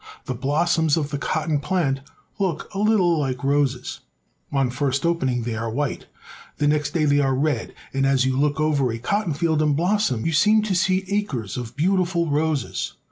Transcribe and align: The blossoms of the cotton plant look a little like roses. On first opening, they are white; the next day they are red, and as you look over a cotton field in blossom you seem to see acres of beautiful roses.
The 0.25 0.33
blossoms 0.33 0.97
of 0.97 1.11
the 1.11 1.19
cotton 1.19 1.59
plant 1.59 1.99
look 2.39 2.73
a 2.73 2.79
little 2.79 3.19
like 3.19 3.43
roses. 3.43 3.99
On 4.51 4.71
first 4.71 5.05
opening, 5.05 5.43
they 5.43 5.55
are 5.55 5.69
white; 5.69 6.07
the 6.57 6.67
next 6.67 6.89
day 6.95 7.05
they 7.05 7.19
are 7.19 7.35
red, 7.35 7.75
and 7.93 8.03
as 8.03 8.25
you 8.25 8.35
look 8.35 8.59
over 8.59 8.91
a 8.91 8.97
cotton 8.97 9.35
field 9.35 9.61
in 9.61 9.73
blossom 9.73 10.25
you 10.25 10.31
seem 10.33 10.63
to 10.63 10.73
see 10.73 11.05
acres 11.07 11.55
of 11.55 11.75
beautiful 11.75 12.31
roses. 12.31 12.93